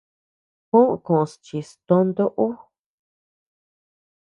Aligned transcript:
Juó 0.69 0.83
koʼos 1.05 1.31
chis 1.45 1.69
tonto 1.87 2.23
ú. 2.45 2.47